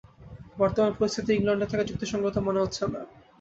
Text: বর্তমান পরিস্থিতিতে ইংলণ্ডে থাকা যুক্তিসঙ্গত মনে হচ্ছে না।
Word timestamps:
বর্তমান 0.57 0.91
পরিস্থিতিতে 0.93 1.31
ইংলণ্ডে 1.35 1.69
থাকা 1.71 1.83
যুক্তিসঙ্গত 1.83 2.35
মনে 2.47 2.61
হচ্ছে 2.63 2.83
না। 2.85 3.01